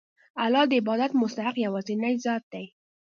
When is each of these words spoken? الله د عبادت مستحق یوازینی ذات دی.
الله 0.43 0.63
د 0.67 0.71
عبادت 0.79 1.11
مستحق 1.21 1.55
یوازینی 1.65 2.13
ذات 2.25 2.43
دی. 2.53 2.65